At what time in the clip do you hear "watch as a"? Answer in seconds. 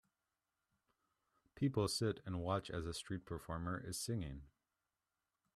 2.41-2.93